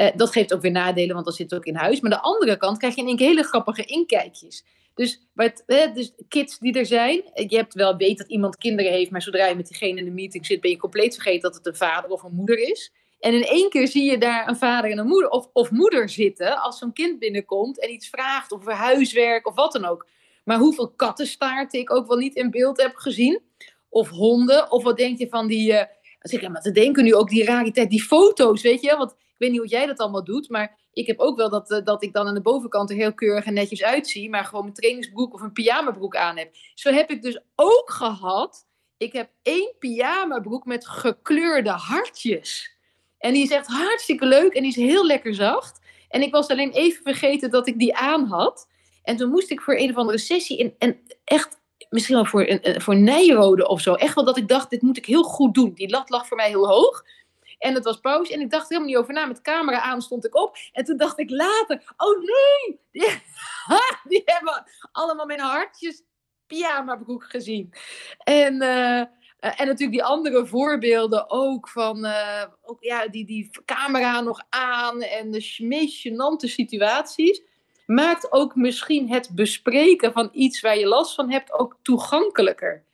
Uh, 0.00 0.08
dat 0.14 0.32
geeft 0.32 0.54
ook 0.54 0.62
weer 0.62 0.70
nadelen, 0.70 1.14
want 1.14 1.24
dan 1.24 1.34
zit 1.34 1.50
het 1.50 1.58
ook 1.58 1.66
in 1.66 1.74
huis. 1.74 2.00
Maar 2.00 2.12
aan 2.12 2.18
de 2.18 2.24
andere 2.24 2.56
kant 2.56 2.78
krijg 2.78 2.94
je 2.94 3.00
in 3.00 3.06
één 3.06 3.16
keer 3.16 3.28
hele 3.28 3.42
grappige 3.42 3.84
inkijkjes. 3.84 4.64
Dus, 4.94 5.28
wat, 5.34 5.62
eh, 5.66 5.94
dus 5.94 6.12
kids 6.28 6.58
die 6.58 6.78
er 6.78 6.86
zijn, 6.86 7.22
je 7.34 7.56
hebt 7.56 7.74
wel 7.74 7.96
weet 7.96 8.18
dat 8.18 8.28
iemand 8.28 8.56
kinderen 8.56 8.92
heeft, 8.92 9.10
maar 9.10 9.22
zodra 9.22 9.46
je 9.46 9.54
met 9.54 9.68
diegene 9.68 9.98
in 9.98 10.04
de 10.04 10.10
meeting 10.10 10.46
zit, 10.46 10.60
ben 10.60 10.70
je 10.70 10.76
compleet 10.76 11.14
vergeten 11.14 11.40
dat 11.40 11.54
het 11.54 11.66
een 11.66 11.76
vader 11.76 12.10
of 12.10 12.22
een 12.22 12.34
moeder 12.34 12.58
is. 12.58 12.92
En 13.20 13.34
in 13.34 13.44
één 13.44 13.70
keer 13.70 13.88
zie 13.88 14.10
je 14.10 14.18
daar 14.18 14.48
een 14.48 14.56
vader 14.56 14.90
en 14.90 14.98
een 14.98 15.06
moeder 15.06 15.30
of, 15.30 15.48
of 15.52 15.70
moeder 15.70 16.08
zitten 16.08 16.62
als 16.62 16.78
zo'n 16.78 16.92
kind 16.92 17.18
binnenkomt 17.18 17.80
en 17.80 17.92
iets 17.92 18.08
vraagt 18.08 18.52
over 18.52 18.72
huiswerk 18.72 19.46
of 19.46 19.54
wat 19.54 19.72
dan 19.72 19.84
ook. 19.84 20.06
Maar 20.44 20.58
hoeveel 20.58 20.90
kattenstaarten 20.90 21.80
ik 21.80 21.92
ook 21.92 22.06
wel 22.06 22.16
niet 22.16 22.34
in 22.34 22.50
beeld 22.50 22.82
heb 22.82 22.94
gezien. 22.94 23.40
Of 23.88 24.08
honden. 24.08 24.70
Of 24.70 24.82
wat 24.82 24.96
denk 24.96 25.18
je 25.18 25.28
van 25.28 25.46
die. 25.46 25.72
Uh, 25.72 25.82
zeg 26.20 26.48
maar 26.48 26.60
te 26.60 26.70
denken 26.70 27.04
nu 27.04 27.14
ook 27.14 27.28
die 27.28 27.44
rariteit, 27.44 27.90
die 27.90 28.02
foto's, 28.02 28.62
weet 28.62 28.80
je? 28.80 28.96
Want 28.96 29.10
ik 29.12 29.38
weet 29.38 29.50
niet 29.50 29.60
hoe 29.60 29.68
jij 29.68 29.86
dat 29.86 29.98
allemaal 29.98 30.24
doet, 30.24 30.48
maar 30.48 30.78
ik 30.92 31.06
heb 31.06 31.18
ook 31.18 31.36
wel 31.36 31.50
dat, 31.50 31.70
uh, 31.70 31.84
dat 31.84 32.02
ik 32.02 32.12
dan 32.12 32.26
aan 32.26 32.34
de 32.34 32.42
bovenkant 32.42 32.90
er 32.90 32.96
heel 32.96 33.14
keurig 33.14 33.44
en 33.44 33.54
netjes 33.54 33.82
uitzie, 33.82 34.30
maar 34.30 34.44
gewoon 34.44 34.62
mijn 34.62 34.74
trainingsbroek 34.74 35.34
of 35.34 35.40
een 35.40 35.52
pyjamabroek 35.52 36.16
aan 36.16 36.36
heb. 36.36 36.54
Zo 36.74 36.90
heb 36.90 37.10
ik 37.10 37.22
dus 37.22 37.40
ook 37.54 37.90
gehad. 37.90 38.66
Ik 38.96 39.12
heb 39.12 39.30
één 39.42 39.74
pyjamabroek 39.78 40.64
met 40.64 40.86
gekleurde 40.86 41.70
hartjes. 41.70 42.76
En 43.18 43.32
die 43.32 43.42
is 43.42 43.50
echt 43.50 43.66
hartstikke 43.66 44.26
leuk 44.26 44.52
en 44.52 44.62
die 44.62 44.70
is 44.70 44.76
heel 44.76 45.06
lekker 45.06 45.34
zacht. 45.34 45.80
En 46.08 46.22
ik 46.22 46.32
was 46.32 46.48
alleen 46.48 46.70
even 46.70 47.02
vergeten 47.02 47.50
dat 47.50 47.66
ik 47.66 47.78
die 47.78 47.96
aan 47.96 48.24
had. 48.24 48.68
En 49.02 49.16
toen 49.16 49.30
moest 49.30 49.50
ik 49.50 49.60
voor 49.60 49.76
een 49.76 49.90
of 49.90 49.96
andere 49.96 50.18
sessie 50.18 50.58
in, 50.58 50.74
en 50.78 51.00
echt 51.24 51.60
misschien 51.90 52.14
wel 52.14 52.24
voor, 52.24 52.60
voor 52.62 52.96
Nijrode 52.96 53.68
of 53.68 53.80
zo. 53.80 53.94
Echt 53.94 54.14
wel 54.14 54.24
dat 54.24 54.36
ik 54.36 54.48
dacht, 54.48 54.70
dit 54.70 54.82
moet 54.82 54.96
ik 54.96 55.06
heel 55.06 55.22
goed 55.22 55.54
doen. 55.54 55.72
Die 55.74 55.90
lat 55.90 56.10
lag 56.10 56.26
voor 56.26 56.36
mij 56.36 56.48
heel 56.48 56.68
hoog. 56.68 57.04
En 57.62 57.74
het 57.74 57.84
was 57.84 58.00
pauze 58.00 58.32
en 58.32 58.40
ik 58.40 58.50
dacht 58.50 58.68
helemaal 58.68 58.88
niet 58.88 58.98
over 58.98 59.14
na. 59.14 59.26
Met 59.26 59.40
camera 59.40 59.80
aan 59.80 60.02
stond 60.02 60.26
ik 60.26 60.36
op. 60.36 60.56
En 60.72 60.84
toen 60.84 60.96
dacht 60.96 61.18
ik 61.18 61.30
later, 61.30 61.94
oh 61.96 62.18
nee, 62.18 62.80
die, 64.04 64.22
hebben 64.34 64.64
allemaal 64.92 65.26
mijn 65.26 65.40
hartjes 65.40 66.02
pyjama-broek 66.46 67.24
gezien. 67.24 67.72
En, 68.18 68.62
uh, 68.62 68.98
en 69.38 69.66
natuurlijk 69.66 69.90
die 69.90 70.04
andere 70.04 70.46
voorbeelden 70.46 71.30
ook 71.30 71.68
van, 71.68 72.04
uh, 72.04 72.44
ook, 72.62 72.82
ja, 72.82 73.08
die, 73.08 73.24
die 73.24 73.50
camera 73.64 74.20
nog 74.20 74.42
aan 74.48 75.02
en 75.02 75.30
de 75.30 75.56
meest 75.58 76.08
gênante 76.08 76.48
situaties 76.48 77.42
maakt 77.86 78.32
ook 78.32 78.54
misschien 78.54 79.10
het 79.10 79.30
bespreken 79.34 80.12
van 80.12 80.28
iets 80.32 80.60
waar 80.60 80.78
je 80.78 80.86
last 80.86 81.14
van 81.14 81.30
hebt 81.30 81.52
ook 81.52 81.78
toegankelijker, 81.82 82.84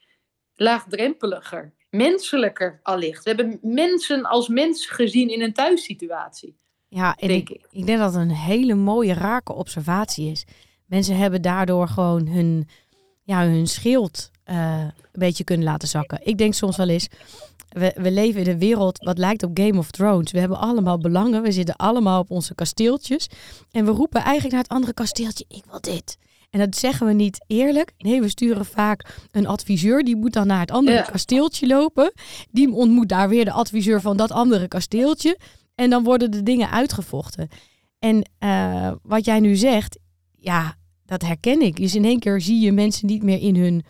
laagdrempeliger, 0.54 1.74
menselijker 1.90 2.80
allicht. 2.82 3.24
We 3.24 3.30
hebben 3.30 3.58
mensen 3.62 4.24
als 4.24 4.48
mens 4.48 4.86
gezien 4.86 5.28
in 5.28 5.42
een 5.42 5.52
thuissituatie. 5.52 6.56
Ja, 6.88 7.16
en 7.16 7.28
denk 7.28 7.48
ik, 7.48 7.86
denk 7.86 7.98
dat 7.98 8.12
het 8.12 8.22
een 8.22 8.30
hele 8.30 8.74
mooie 8.74 9.14
rake 9.14 9.52
observatie 9.52 10.30
is. 10.30 10.44
Mensen 10.86 11.16
hebben 11.16 11.42
daardoor 11.42 11.88
gewoon 11.88 12.26
hun, 12.26 12.68
ja, 13.22 13.42
hun 13.42 13.66
schild 13.66 14.30
uh, 14.46 14.80
een 14.80 14.92
beetje 15.12 15.44
kunnen 15.44 15.66
laten 15.66 15.88
zakken. 15.88 16.20
Ik 16.22 16.38
denk 16.38 16.54
soms 16.54 16.76
wel 16.76 16.88
eens, 16.88 17.08
we, 17.68 17.94
we 17.96 18.10
leven 18.10 18.40
in 18.40 18.50
een 18.50 18.58
wereld 18.58 18.98
wat 18.98 19.18
lijkt 19.18 19.42
op 19.42 19.50
Game 19.54 19.78
of 19.78 19.90
Thrones. 19.90 20.30
We 20.30 20.38
hebben 20.38 20.58
allemaal 20.58 20.98
belangen. 20.98 21.42
We 21.42 21.52
zitten 21.52 21.76
allemaal 21.76 22.20
op 22.20 22.30
onze 22.30 22.54
kasteeltjes. 22.54 23.28
En 23.70 23.84
we 23.84 23.90
roepen 23.90 24.20
eigenlijk 24.22 24.52
naar 24.52 24.62
het 24.62 24.72
andere 24.72 24.94
kasteeltje: 24.94 25.44
ik 25.48 25.64
wil 25.70 25.80
dit. 25.80 26.18
En 26.50 26.58
dat 26.58 26.76
zeggen 26.76 27.06
we 27.06 27.12
niet 27.12 27.44
eerlijk. 27.46 27.92
Nee, 27.98 28.20
we 28.20 28.28
sturen 28.28 28.64
vaak 28.64 29.16
een 29.30 29.46
adviseur. 29.46 30.04
Die 30.04 30.16
moet 30.16 30.32
dan 30.32 30.46
naar 30.46 30.60
het 30.60 30.70
andere 30.70 30.96
ja. 30.96 31.02
kasteeltje 31.02 31.66
lopen. 31.66 32.12
Die 32.50 32.72
ontmoet 32.72 33.08
daar 33.08 33.28
weer 33.28 33.44
de 33.44 33.52
adviseur 33.52 34.00
van 34.00 34.16
dat 34.16 34.30
andere 34.30 34.68
kasteeltje. 34.68 35.38
En 35.74 35.90
dan 35.90 36.04
worden 36.04 36.30
de 36.30 36.42
dingen 36.42 36.70
uitgevochten. 36.70 37.48
En 37.98 38.30
uh, 38.40 38.92
wat 39.02 39.24
jij 39.24 39.40
nu 39.40 39.56
zegt, 39.56 39.98
ja, 40.38 40.76
dat 41.04 41.22
herken 41.22 41.60
ik. 41.60 41.76
Dus 41.76 41.94
in 41.94 42.04
één 42.04 42.18
keer 42.18 42.40
zie 42.40 42.60
je 42.60 42.72
mensen 42.72 43.06
niet 43.06 43.22
meer 43.22 43.40
in 43.40 43.56
hun, 43.56 43.84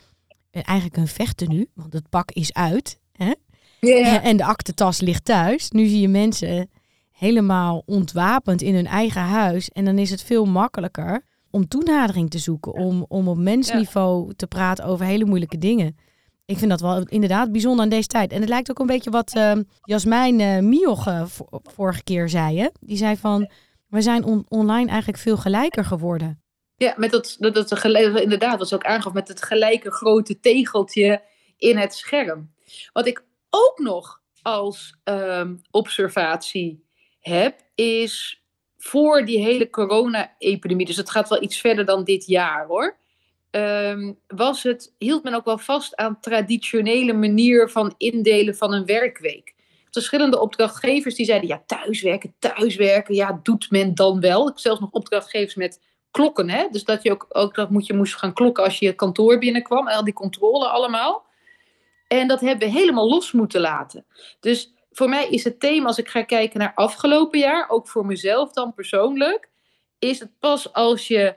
eigenlijk 0.50 0.97
hun 0.97 1.09
vechten 1.09 1.49
nu. 1.49 1.69
Want 1.75 1.93
het 1.93 2.09
pak 2.09 2.31
is 2.31 2.53
uit. 2.53 2.99
Hè? 3.12 3.33
Yeah. 3.81 4.27
En 4.27 4.37
de 4.37 4.45
aktentas 4.45 5.00
ligt 5.00 5.25
thuis. 5.25 5.71
Nu 5.71 5.87
zie 5.87 6.00
je 6.00 6.09
mensen 6.09 6.71
helemaal 7.11 7.83
ontwapend 7.87 8.62
in 8.62 8.75
hun 8.75 8.87
eigen 8.87 9.23
huis. 9.23 9.69
En 9.69 9.85
dan 9.85 9.99
is 9.99 10.11
het 10.11 10.23
veel 10.23 10.45
makkelijker 10.45 11.25
om 11.50 11.69
toenadering 11.69 12.31
te 12.31 12.38
zoeken. 12.38 12.73
Om, 12.73 13.05
om 13.09 13.28
op 13.28 13.37
mensniveau 13.37 14.35
te 14.35 14.47
praten 14.47 14.85
over 14.85 15.07
hele 15.07 15.25
moeilijke 15.25 15.59
dingen. 15.59 15.97
Ik 16.45 16.59
vind 16.59 16.71
dat 16.71 16.81
wel 16.81 17.02
inderdaad 17.09 17.52
bijzonder 17.52 17.83
aan 17.83 17.88
deze 17.90 18.09
tijd. 18.09 18.33
En 18.33 18.40
het 18.40 18.49
lijkt 18.49 18.71
ook 18.71 18.78
een 18.78 18.87
beetje 18.87 19.11
wat 19.11 19.35
uh, 19.37 19.52
Jasmijn 19.83 20.40
uh, 20.40 20.59
Mioch 20.59 21.07
uh, 21.07 21.23
vorige 21.62 22.02
keer 22.02 22.28
zei. 22.28 22.59
Hè? 22.59 22.69
Die 22.81 22.97
zei 22.97 23.17
van, 23.17 23.50
we 23.88 24.02
zijn 24.02 24.25
on 24.25 24.45
online 24.49 24.88
eigenlijk 24.88 25.19
veel 25.19 25.37
gelijker 25.37 25.85
geworden. 25.85 26.43
Ja, 26.76 26.95
met 26.97 27.11
dat, 27.11 27.37
dat, 27.38 27.55
dat 27.55 27.85
inderdaad, 27.85 28.59
was 28.59 28.75
ook 28.75 28.85
aangaf 28.85 29.12
met 29.12 29.28
het 29.28 29.43
gelijke 29.43 29.90
grote 29.90 30.40
tegeltje 30.40 31.23
in 31.57 31.76
het 31.76 31.95
scherm. 31.95 32.52
Wat 32.93 33.07
ik 33.07 33.25
ook 33.50 33.78
nog 33.78 34.21
als 34.43 34.99
ehm, 35.05 35.57
observatie 35.71 36.85
heb, 37.21 37.61
is 37.75 38.43
voor 38.78 39.25
die 39.25 39.38
hele 39.38 39.70
corona-epidemie, 39.70 40.87
dus 40.87 40.97
het 40.97 41.11
gaat 41.11 41.28
wel 41.28 41.42
iets 41.42 41.61
verder 41.61 41.85
dan 41.85 42.04
dit 42.04 42.26
jaar 42.26 42.66
hoor, 42.66 42.97
ehm, 43.50 44.12
was 44.26 44.62
het, 44.62 44.94
hield 44.99 45.23
men 45.23 45.35
ook 45.35 45.44
wel 45.44 45.58
vast 45.58 45.97
aan 45.97 46.20
traditionele 46.20 47.12
manier 47.12 47.70
van 47.70 47.94
indelen 47.97 48.56
van 48.56 48.73
een 48.73 48.87
werkweek. 48.87 49.54
Verschillende 49.90 50.40
opdrachtgevers 50.40 51.14
die 51.14 51.26
zeiden, 51.26 51.49
ja, 51.49 51.62
thuiswerken, 51.66 52.35
thuiswerken, 52.38 53.14
ja, 53.14 53.40
doet 53.42 53.70
men 53.70 53.94
dan 53.94 54.20
wel. 54.20 54.49
Ik 54.49 54.58
zelfs 54.58 54.80
nog 54.80 54.90
opdrachtgevers 54.90 55.54
met 55.54 55.80
klokken, 56.11 56.50
hè? 56.50 56.66
dus 56.70 56.85
dat 56.85 57.02
je 57.02 57.11
ook, 57.11 57.26
ook 57.28 57.54
dat 57.54 57.70
moet, 57.70 57.87
je 57.87 57.94
moest 57.94 58.16
gaan 58.16 58.32
klokken 58.32 58.64
als 58.64 58.78
je 58.78 58.87
het 58.87 58.97
kantoor 58.97 59.38
binnenkwam, 59.38 59.88
al 59.88 60.04
die 60.04 60.12
controle 60.12 60.68
allemaal. 60.68 61.26
En 62.08 62.28
dat 62.28 62.40
hebben 62.40 62.68
we 62.68 62.78
helemaal 62.78 63.08
los 63.08 63.32
moeten 63.32 63.61
laten. 63.61 64.06
Dus 64.40 64.73
voor 64.99 65.09
mij 65.09 65.28
is 65.28 65.45
het 65.45 65.61
thema, 65.61 65.87
als 65.87 65.99
ik 65.99 66.09
ga 66.09 66.23
kijken 66.23 66.59
naar 66.59 66.73
afgelopen 66.75 67.38
jaar, 67.38 67.69
ook 67.69 67.88
voor 67.88 68.07
mezelf 68.07 68.52
dan 68.52 68.75
persoonlijk, 68.75 69.49
is 69.99 70.21
het 70.21 70.38
pas 70.38 70.73
als 70.73 71.09
je 71.09 71.37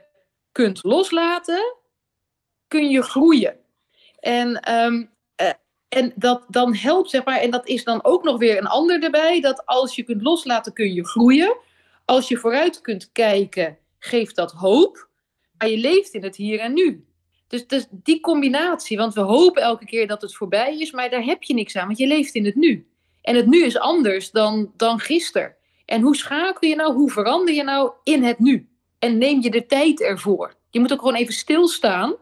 kunt 0.52 0.84
loslaten, 0.84 1.76
kun 2.68 2.90
je 2.90 3.02
groeien. 3.02 3.56
En, 4.20 4.60
ehm, 4.60 5.04
eh, 5.36 5.52
en 5.88 6.12
dat 6.16 6.44
dan 6.48 6.74
helpt, 6.74 7.10
zeg 7.10 7.24
maar, 7.24 7.38
en 7.38 7.50
dat 7.50 7.68
is 7.68 7.84
dan 7.84 8.04
ook 8.04 8.24
nog 8.24 8.38
weer 8.38 8.58
een 8.58 8.66
ander 8.66 9.02
erbij, 9.02 9.40
dat 9.40 9.66
als 9.66 9.94
je 9.94 10.02
kunt 10.02 10.22
loslaten, 10.22 10.72
kun 10.72 10.94
je 10.94 11.06
groeien. 11.06 11.56
Als 12.04 12.28
je 12.28 12.36
vooruit 12.36 12.80
kunt 12.80 13.12
kijken, 13.12 13.78
geeft 13.98 14.36
dat 14.36 14.52
hoop. 14.52 15.08
Maar 15.58 15.68
je 15.68 15.78
leeft 15.78 16.14
in 16.14 16.22
het 16.22 16.36
hier 16.36 16.60
en 16.60 16.72
nu. 16.72 17.06
Dus, 17.48 17.66
dus 17.66 17.86
die 17.90 18.20
combinatie, 18.20 18.96
want 18.96 19.14
we 19.14 19.20
hopen 19.20 19.62
elke 19.62 19.84
keer 19.84 20.06
dat 20.06 20.22
het 20.22 20.34
voorbij 20.34 20.78
is, 20.78 20.90
maar 20.90 21.10
daar 21.10 21.24
heb 21.24 21.42
je 21.42 21.54
niks 21.54 21.76
aan, 21.76 21.86
want 21.86 21.98
je 21.98 22.06
leeft 22.06 22.34
in 22.34 22.44
het 22.44 22.54
nu. 22.56 22.86
En 23.22 23.36
het 23.36 23.46
nu 23.46 23.64
is 23.64 23.78
anders 23.78 24.30
dan, 24.30 24.72
dan 24.76 24.98
gisteren. 24.98 25.54
En 25.84 26.00
hoe 26.00 26.16
schakel 26.16 26.68
je 26.68 26.76
nou, 26.76 26.94
hoe 26.94 27.10
verander 27.10 27.54
je 27.54 27.64
nou 27.64 27.92
in 28.02 28.22
het 28.22 28.38
nu? 28.38 28.68
En 28.98 29.18
neem 29.18 29.42
je 29.42 29.50
de 29.50 29.66
tijd 29.66 30.00
ervoor. 30.00 30.54
Je 30.70 30.80
moet 30.80 30.92
ook 30.92 30.98
gewoon 30.98 31.14
even 31.14 31.34
stilstaan. 31.34 32.14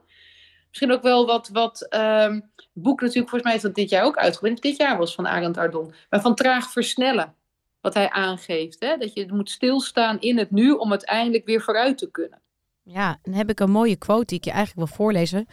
Misschien 0.69 0.92
ook 0.92 1.02
wel 1.02 1.26
wat, 1.26 1.49
wat 1.49 1.87
um, 1.95 2.50
boek 2.73 3.00
natuurlijk, 3.00 3.28
volgens 3.28 3.42
mij 3.42 3.54
is 3.54 3.62
dat 3.62 3.75
dit 3.75 3.90
jaar 3.90 4.04
ook 4.04 4.16
uitgebracht. 4.16 4.62
Dit 4.62 4.76
jaar 4.76 4.99
was 4.99 5.14
van 5.14 5.28
Arend 5.28 5.57
Ardon. 5.57 5.95
Maar 6.11 6.21
van 6.21 6.35
traag 6.35 6.71
versnellen. 6.71 7.35
Wat 7.80 7.95
hij 7.95 8.11
aangeeft. 8.11 8.80
Hè? 8.80 8.97
Dat 8.97 9.14
je 9.14 9.33
moet 9.33 9.50
stilstaan 9.50 10.21
in 10.21 10.38
het 10.38 10.50
nu 10.50 10.71
om 10.71 10.90
uiteindelijk 10.90 11.47
weer 11.47 11.61
vooruit 11.61 11.99
te 11.99 12.11
kunnen. 12.11 12.40
Ja, 12.83 13.19
dan 13.23 13.35
heb 13.35 13.50
ik 13.50 13.61
een 13.61 13.71
mooie 13.71 13.97
quote 13.97 14.25
die 14.25 14.38
ik 14.38 14.45
je 14.45 14.50
eigenlijk 14.50 14.87
wil 14.88 14.97
voorlezen. 14.97 15.47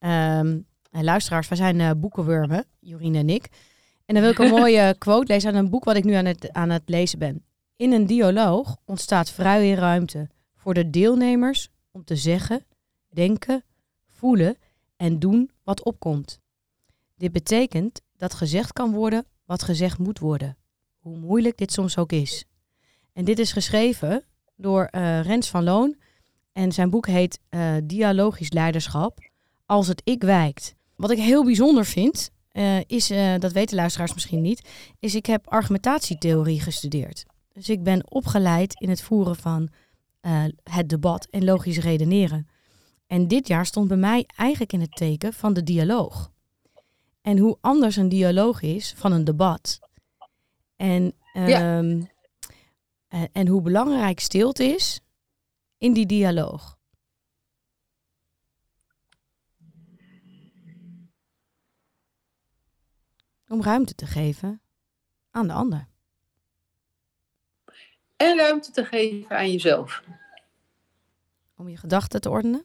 Um, 0.00 0.66
luisteraars, 0.90 1.48
wij 1.48 1.58
zijn 1.58 1.78
uh, 1.78 1.90
boekenwurmen, 1.96 2.64
Jorine 2.80 3.18
en 3.18 3.28
ik. 3.28 3.48
En 4.08 4.14
dan 4.14 4.22
wil 4.22 4.32
ik 4.32 4.38
een 4.38 4.58
mooie 4.60 4.94
quote 4.98 5.32
lezen 5.32 5.50
aan 5.50 5.56
een 5.56 5.70
boek 5.70 5.84
wat 5.84 5.96
ik 5.96 6.04
nu 6.04 6.12
aan 6.12 6.24
het, 6.24 6.52
aan 6.52 6.70
het 6.70 6.82
lezen 6.86 7.18
ben. 7.18 7.44
In 7.76 7.92
een 7.92 8.06
dialoog 8.06 8.76
ontstaat 8.84 9.30
vrije 9.30 9.74
ruimte 9.74 10.28
voor 10.54 10.74
de 10.74 10.90
deelnemers 10.90 11.70
om 11.90 12.04
te 12.04 12.16
zeggen, 12.16 12.64
denken, 13.08 13.64
voelen 14.06 14.56
en 14.96 15.18
doen 15.18 15.50
wat 15.64 15.82
opkomt. 15.82 16.40
Dit 17.16 17.32
betekent 17.32 18.00
dat 18.16 18.34
gezegd 18.34 18.72
kan 18.72 18.92
worden 18.92 19.26
wat 19.44 19.62
gezegd 19.62 19.98
moet 19.98 20.18
worden, 20.18 20.56
hoe 20.98 21.16
moeilijk 21.16 21.58
dit 21.58 21.72
soms 21.72 21.98
ook 21.98 22.12
is. 22.12 22.44
En 23.12 23.24
dit 23.24 23.38
is 23.38 23.52
geschreven 23.52 24.24
door 24.56 24.88
uh, 24.90 25.20
Rens 25.20 25.50
van 25.50 25.64
Loon 25.64 25.96
en 26.52 26.72
zijn 26.72 26.90
boek 26.90 27.06
heet 27.06 27.40
uh, 27.50 27.74
Dialogisch 27.84 28.52
Leiderschap. 28.52 29.18
Als 29.66 29.88
het 29.88 30.00
ik 30.04 30.22
wijkt. 30.22 30.74
Wat 30.96 31.10
ik 31.10 31.18
heel 31.18 31.44
bijzonder 31.44 31.84
vind, 31.84 32.30
uh, 32.58 32.80
is, 32.86 33.10
uh, 33.10 33.34
dat 33.38 33.52
weten 33.52 33.76
luisteraars 33.76 34.14
misschien 34.14 34.40
niet, 34.40 34.68
is 34.98 35.14
ik 35.14 35.26
heb 35.26 35.48
argumentatietheorie 35.48 36.60
gestudeerd. 36.60 37.24
Dus 37.52 37.68
ik 37.68 37.82
ben 37.82 38.10
opgeleid 38.10 38.80
in 38.80 38.88
het 38.88 39.02
voeren 39.02 39.36
van 39.36 39.68
het 40.62 40.88
debat 40.88 41.26
en 41.30 41.44
logisch 41.44 41.78
redeneren. 41.78 42.48
En 43.06 43.28
dit 43.28 43.48
jaar 43.48 43.66
stond 43.66 43.88
bij 43.88 43.96
mij 43.96 44.24
eigenlijk 44.36 44.72
in 44.72 44.80
het 44.80 44.96
teken 44.96 45.32
van 45.32 45.52
de 45.52 45.62
dialoog. 45.62 46.30
En 47.22 47.38
hoe 47.38 47.58
anders 47.60 47.96
een 47.96 48.08
dialoog 48.08 48.62
is 48.62 48.94
van 48.96 49.12
een 49.12 49.24
debat. 49.24 49.78
En, 50.76 51.12
ja. 51.32 51.78
en, 51.78 52.10
en 53.32 53.46
hoe 53.46 53.62
belangrijk 53.62 54.20
stilte 54.20 54.64
is 54.64 55.00
in 55.78 55.92
die 55.92 56.06
dialoog? 56.06 56.77
Om 63.48 63.62
ruimte 63.62 63.94
te 63.94 64.06
geven 64.06 64.60
aan 65.30 65.46
de 65.46 65.52
ander. 65.52 65.88
En 68.16 68.36
ruimte 68.36 68.70
te 68.70 68.84
geven 68.84 69.36
aan 69.36 69.50
jezelf. 69.50 70.02
Om 71.56 71.68
je 71.68 71.76
gedachten 71.76 72.20
te 72.20 72.30
ordenen. 72.30 72.64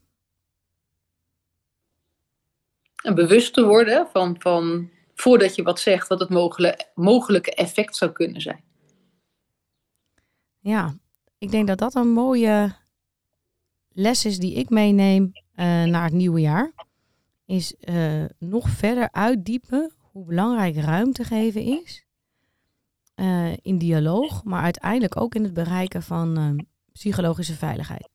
En 3.04 3.16
bewust 3.16 3.54
te 3.54 3.66
worden 3.66 4.08
van, 4.12 4.36
van 4.40 4.90
voordat 5.16 5.56
je 5.56 5.64
wat 5.64 5.80
zegt, 5.80 6.08
wat 6.08 6.20
het 6.20 6.30
mogelijke, 6.30 6.86
mogelijke 6.96 7.54
effect 7.56 7.96
zou 7.96 8.12
kunnen 8.12 8.42
zijn. 8.42 8.64
Ja, 10.60 10.96
ik 11.38 11.52
denk 11.52 11.68
dat 11.68 11.78
dat 11.78 11.96
een 11.96 12.12
mooie 12.12 12.76
les 13.92 14.26
is 14.26 14.40
die 14.40 14.54
ik 14.54 14.70
meeneem 14.70 15.32
uh, 15.34 15.84
naar 15.84 16.04
het 16.04 16.14
nieuwe 16.14 16.42
jaar, 16.42 16.72
is 17.46 17.76
uh, 17.80 18.26
nog 18.38 18.70
verder 18.70 19.12
uitdiepen 19.12 19.92
hoe 20.14 20.26
belangrijk 20.26 20.76
ruimte 20.76 21.24
geven 21.24 21.62
is. 21.62 22.06
Uh, 23.16 23.54
in 23.62 23.78
dialoog, 23.78 24.44
maar 24.44 24.64
uiteindelijk 24.64 25.22
ook 25.22 25.36
in 25.36 25.44
het 25.44 25.54
bereiken 25.54 26.04
van 26.04 26.66
psychologische 26.92 27.54
veiligheid. 27.54 28.10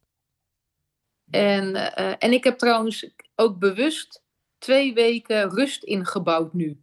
En, 1.30 1.94
en 2.18 2.32
ik 2.32 2.44
heb 2.44 2.58
trouwens 2.58 3.10
ook 3.34 3.58
bewust 3.58 4.22
twee 4.58 4.94
weken 4.94 5.50
rust 5.50 5.82
ingebouwd 5.82 6.52
nu. 6.52 6.80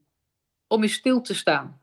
Om 0.68 0.84
eens 0.84 0.94
stil 0.94 1.22
te 1.22 1.36
staan 1.36 1.82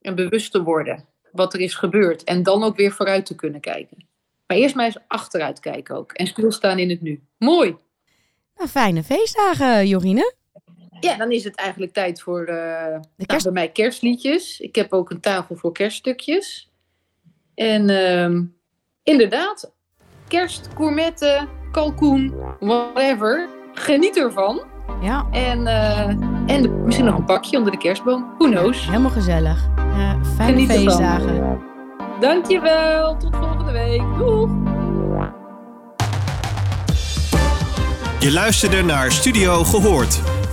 en 0.00 0.14
bewust 0.14 0.52
te 0.52 0.62
worden 0.62 1.08
wat 1.32 1.54
er 1.54 1.60
is 1.60 1.74
gebeurd. 1.74 2.24
En 2.24 2.42
dan 2.42 2.62
ook 2.62 2.76
weer 2.76 2.92
vooruit 2.92 3.26
te 3.26 3.34
kunnen 3.34 3.60
kijken. 3.60 4.06
Maar 4.46 4.56
eerst 4.56 4.74
maar 4.74 4.84
eens 4.84 4.98
achteruit 5.06 5.60
kijken 5.60 5.96
ook. 5.96 6.12
En 6.12 6.26
stilstaan 6.26 6.78
in 6.78 6.90
het 6.90 7.00
nu. 7.00 7.22
Mooi. 7.38 7.76
Nou, 8.56 8.68
fijne 8.68 9.02
feestdagen, 9.02 9.88
Jorine. 9.88 10.34
Ja, 11.04 11.16
dan 11.16 11.30
is 11.30 11.44
het 11.44 11.56
eigenlijk 11.56 11.92
tijd 11.92 12.22
voor 12.22 12.40
uh, 12.40 12.46
de 13.16 13.26
kerst... 13.26 13.44
bij 13.44 13.52
mij 13.52 13.68
kerstliedjes. 13.68 14.60
Ik 14.60 14.74
heb 14.74 14.92
ook 14.92 15.10
een 15.10 15.20
tafel 15.20 15.56
voor 15.56 15.72
kerststukjes. 15.72 16.72
En 17.54 17.88
uh, 17.88 18.40
inderdaad, 19.02 19.72
kerst, 20.28 20.68
gourmetten, 20.76 21.48
kalkoen, 21.72 22.34
whatever. 22.60 23.48
Geniet 23.72 24.16
ervan. 24.16 24.62
Ja. 25.02 25.26
En, 25.30 25.60
uh, 25.60 26.08
en 26.46 26.84
misschien 26.84 27.06
nog 27.06 27.18
een 27.18 27.24
pakje 27.24 27.56
onder 27.56 27.72
de 27.72 27.78
kerstboom. 27.78 28.34
Who 28.38 28.50
knows? 28.50 28.86
Helemaal 28.86 29.10
gezellig. 29.10 29.68
Uh, 29.76 30.24
fijne 30.36 30.52
Geniet 30.52 30.70
feestdagen. 30.70 31.28
Ervan. 31.28 31.64
Dankjewel. 32.20 33.16
Tot 33.16 33.36
volgende 33.36 33.72
week. 33.72 34.02
Doeg. 34.18 34.50
Je 38.20 38.32
luisterde 38.32 38.82
naar 38.82 39.12
Studio 39.12 39.64
Gehoord. 39.64 40.20